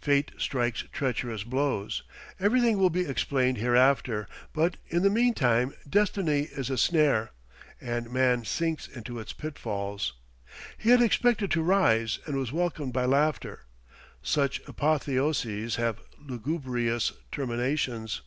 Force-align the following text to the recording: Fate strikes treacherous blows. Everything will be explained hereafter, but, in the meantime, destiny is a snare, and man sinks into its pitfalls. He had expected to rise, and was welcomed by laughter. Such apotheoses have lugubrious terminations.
Fate 0.00 0.32
strikes 0.36 0.82
treacherous 0.90 1.44
blows. 1.44 2.02
Everything 2.40 2.76
will 2.76 2.90
be 2.90 3.06
explained 3.06 3.58
hereafter, 3.58 4.26
but, 4.52 4.78
in 4.88 5.02
the 5.02 5.08
meantime, 5.10 5.72
destiny 5.88 6.48
is 6.50 6.70
a 6.70 6.76
snare, 6.76 7.30
and 7.80 8.10
man 8.10 8.44
sinks 8.44 8.88
into 8.88 9.20
its 9.20 9.32
pitfalls. 9.32 10.14
He 10.76 10.90
had 10.90 11.00
expected 11.00 11.52
to 11.52 11.62
rise, 11.62 12.18
and 12.26 12.36
was 12.36 12.50
welcomed 12.50 12.92
by 12.92 13.04
laughter. 13.04 13.60
Such 14.22 14.60
apotheoses 14.66 15.76
have 15.76 16.00
lugubrious 16.18 17.12
terminations. 17.30 18.22